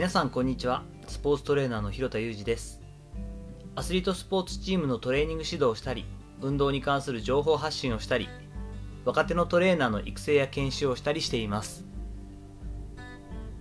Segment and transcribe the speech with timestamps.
[0.00, 0.82] 皆さんこんにちは。
[1.08, 2.80] スポーツトレーナーの広田裕二です。
[3.74, 6.06] アスリートスポーツチームのトレーニング指導をしたり
[6.40, 8.26] 運動に関する情報発信をしたり
[9.04, 11.84] 若手のトレーナーの育成や研修をしたりしています。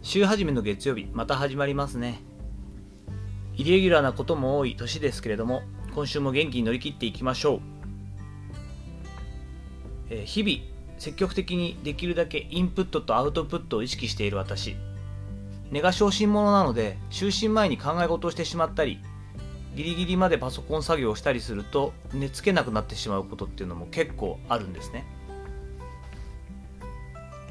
[0.01, 2.21] 週始めの月曜日また始まりますね。
[3.57, 5.63] イレギュラーなことも多い年ですけれども
[5.93, 7.59] 今週も元気に乗り切っていきましょう、
[10.09, 14.77] えー日々積極的にできるだけインプットとアウトプットを意識している私。
[15.71, 18.99] 根が小心者なので就寝前に考え事をしてしまったり
[19.75, 25.05] ギリギリまでパソコン作業をしたりすると寝つけなくなってしまうことっていうのも結構あるんですね。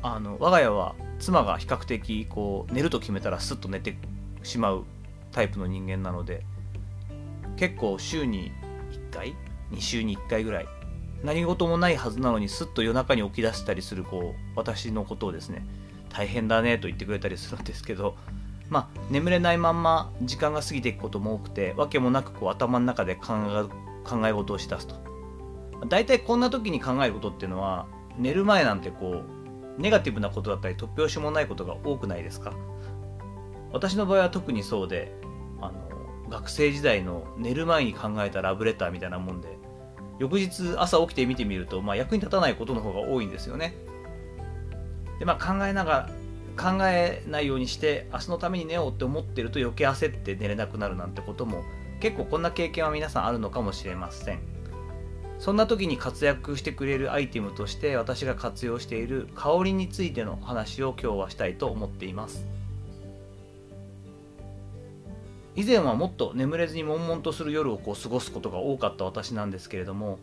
[0.03, 3.97] あの我が家は妻が比較的こう寝ると決めたらスッと寝て
[4.43, 4.85] しまう
[5.33, 6.45] タイプの人間なので
[7.57, 8.53] 結構週に
[9.11, 9.35] 1回
[9.73, 10.67] 2週に1回ぐらい
[11.25, 15.67] 何事もないはずなのにスッと夜中に起き出したりするこう私のことをですね
[16.09, 18.17] 大変だねと言ってくれたりするんですけど
[18.69, 24.97] まあ眠れないまんま時間が過ぎていくことも多くてわけもなくこう頭の中で考え考え事をしだすと。
[25.89, 29.23] 大体こんな時に考えることっていうのは寝る前なんてこ
[29.79, 32.53] うネガティブなことだったり突拍子もないことが多くないですか。
[33.73, 35.15] 私の場合は特にそうで
[35.61, 39.59] あの学生時代の寝る前に考えたラブレターみたいなもんで
[40.19, 43.75] 翌日朝起きて見てみると、まあ、役に立たないことの方が多いんですよね。
[45.19, 46.11] でまあ考えながら
[46.59, 51.63] 考えないようにして明日のために寝ようって思ってると余計焦って寝れなくなるなんてことも
[52.01, 54.41] 結構こんな経験は皆さんあるのかもしれません。
[55.39, 62.45] そんな時に活躍してくれるアイテムとして私が活用している香りについての話を今日はしたいと思っています。
[65.55, 70.21] 以前はもっと眠れずに悶々とする夜をこう過ごすことが多かった私なんですけれども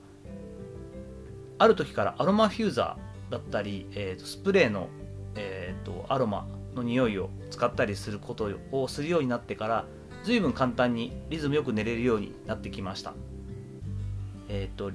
[1.57, 4.87] ある時からアロマフューザーだったり、えー、とスプレーの、
[5.35, 9.85] えー、とアロマの匂いを使ったりすることをするようになってから
[10.23, 13.13] 随分簡単にリズムよく寝れるようになってきました。
[14.47, 14.91] えっ、と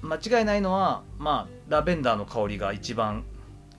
[0.00, 3.24] 間違いないのはまあラベンダーの香りが一番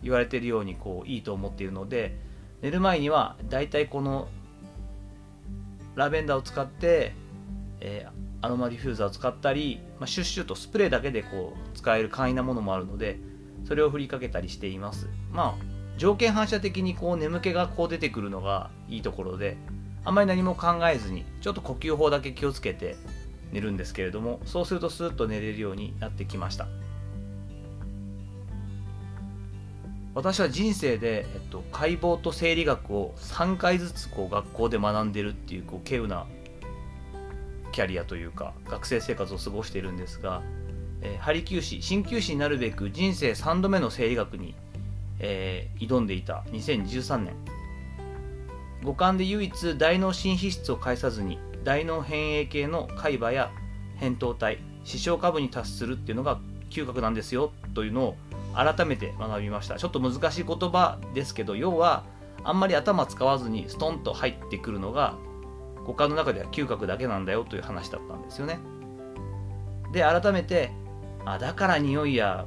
[0.04, 2.16] 言われているようにこういいと思っているので
[2.62, 4.28] 寝る前にはだいたいこの
[5.96, 7.14] ラベンダーを使って、
[7.80, 13.20] えーアロマディフューザーを使ったり、まあ、シュッシュとスプレーだけでこう使える簡易なものもあるので
[13.66, 15.08] それを振りかけたりしています。
[15.32, 19.58] まあ条件反射的にこう眠気がこう出てくるのがいいところで
[20.06, 22.96] あんまり何も考えずにちょっと呼吸法だけ気をつけて
[23.52, 26.68] 寝るんですけれどもそうするとスーッと寝れるようになってきました。
[30.14, 36.26] 私は人生で、えっと、解剖と生理学を3回ずつこう学校で学んでるっていうこう稀有な
[37.78, 40.42] キャリアというか学生生活を過ごしているんですが、
[41.04, 44.56] えー、ハリキュー士鍼灸師になるべく人生3度目の生理学に、
[45.20, 47.36] えー挑んでいた2013年。
[48.84, 53.52] 五感で唯一大脳新皮質を介さずに大脳変影系の海馬や
[54.00, 56.40] 扁桃体視床下部に達するっていうのが
[56.72, 58.16] 嗅覚なんですよというのを
[58.56, 59.78] 改めて学びました。
[59.78, 62.06] ちょっと難しい言葉ですけど要は
[62.44, 65.16] あんまり頭使わずにストンと入ってくるのが
[65.88, 68.60] 五感の中では嗅覚だけなんだよという話だったんですよね。
[69.94, 70.72] で改めて
[71.26, 72.46] あだから匂いや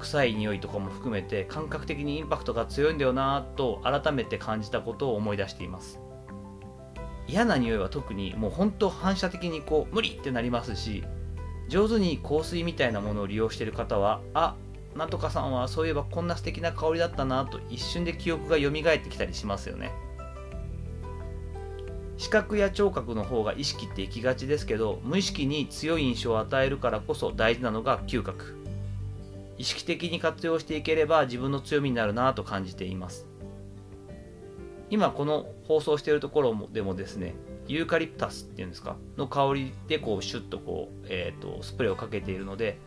[0.00, 6.00] 臭い匂いとかも含めて感覚的にインパクトが強いんだよなと改めて感じたことを思い出しています。
[7.28, 11.04] 嫌な匂いは特にもう本当反射的にこう無理ってなりますし
[11.68, 14.56] 上手に香水みたいなものを利用してる方はあ
[14.96, 19.92] なんとかさんはそういえばこんな素敵な香りだったなと一瞬で記憶が蘇ってきたりしますよね。
[22.22, 28.62] 視覚や聴覚の方が意識っていきがちですけど無意識に強い印象を与えるからこそ大事なのが嗅覚。
[29.58, 33.26] 意識的に活用していければ自分の強みになるなと感じています。
[34.88, 37.34] 今この放送しているところでもですね
[37.66, 38.94] ユーカリプタスっていうんですか？
[39.16, 42.78] の香りでこうシュッとこう、えー、とスプレーをかけているので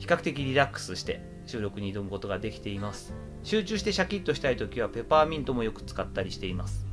[0.00, 3.14] 比較的リラックスして収録に挑むことができています。
[3.44, 6.84] 集中してシャキッとしたい時はペパーミントもよく使ったりしています。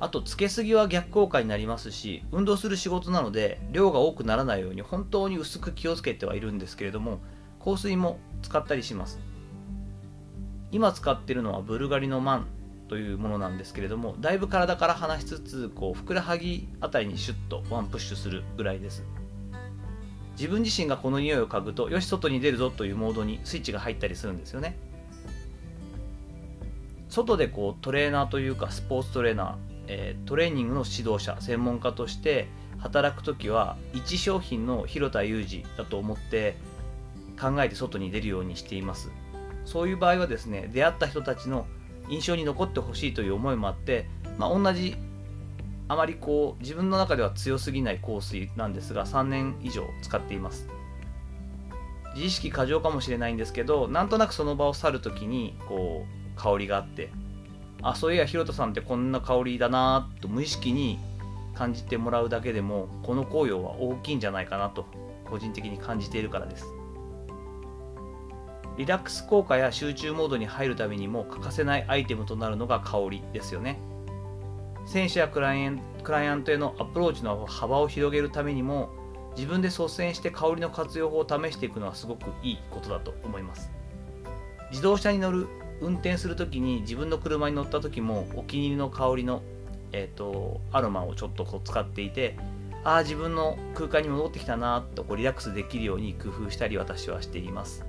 [0.00, 7.20] あとつけすぎは逆効果になりますし運動する仕事なので量が多くならないように本当に薄く気をつけてはいるんですけれども
[7.62, 9.20] 香水も使ったりします。
[10.72, 12.46] 今使っているのはブルガリのマン
[12.88, 19.04] というものなんですけれどもだいぶ体から離しつつこうふくらはぎあたりにシュッとワンプッシュするぐらいです。
[20.36, 24.78] 自分自身がこの匂いを嗅ぐとよし外に出るぞというモードにスイッチが入ったりするんですよね。
[27.10, 32.46] 外でこうトレーナーというかスポーツトレーナー、えートレーニングの指導者専門家として
[32.78, 36.56] 働く時は一商品の広田裕二だと思って
[37.38, 39.10] 考えて外に出るようにしています。
[39.64, 41.66] そういう場合はですね出会った人たちの
[42.08, 44.06] 印象に残ってほしいという思いもあって、
[44.38, 44.96] まあ、同じ
[45.88, 50.68] あまりこう自分の中では強すぎない香水なんですが3年以上使っています。
[52.14, 56.04] 自意識過剰かもしれないんですけどなんとなくその場を去る時にこ
[56.36, 57.10] う香りがあって
[57.82, 60.98] あそういやひろたさんってこんな香りだなと無意識に
[61.54, 64.86] 感じてもらうだけでもこの紅葉は大きいんじゃないかなと
[65.24, 66.66] 個人的に感じているからです。
[68.76, 73.78] リラックス効果や集中モードに入るためにも欠かせないアイテムとなるのが香りですよね。
[74.86, 78.88] 選手やクライアンクライアントへのアプローチの幅を広げるためにも
[79.36, 83.70] 自分で率先して香りの活用法を試していくのはすごくいいことだと思います。
[84.70, 85.46] 自動車に乗る
[85.80, 89.42] 運転する時に自分の車に乗った時もお気に入りの香りの、
[89.92, 92.36] えーと、アロマをちょっとこう使っていて
[92.84, 97.84] ああ自分の空間に戻ってきたなとこうリラックスできるように工夫したり私はしています。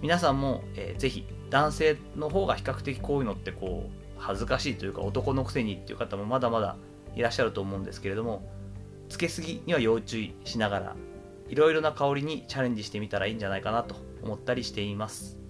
[0.00, 6.76] 皆さんも、えー、ぜひ男性の方が比較的こういうのってこう恥ずかしいというか男のくせにっていう方もまだまだ
[7.14, 8.42] いらっしゃると思うんですけれども
[9.08, 10.96] つけすぎには要注意しながら
[11.48, 15.41] いろいろな香りにチャレンジしてみたらいいんじゃないかなと思ったりしています。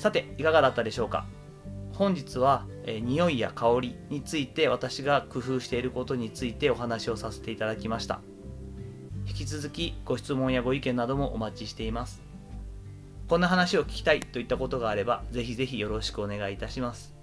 [0.00, 1.26] さていかがだったでしょうか？
[1.92, 8.22] 本日は、えー、匂いや香りについて私が工夫していることについてお話をさせていただきました
[9.26, 12.22] 引き続きご質問やご意見などもお待ちしています
[13.28, 17.14] こんな話を聞きたいといったことがあれば、ぜひぜひよろしくお願いいたします。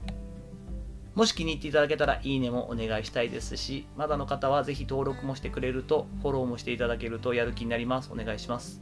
[1.16, 8.10] もし気に入っていただけたらいいねもお願いしたいですし、まだの方はぜひ登録もしてくれると、フォローもしていただけるとやる気になります。
[8.10, 8.82] お願いします。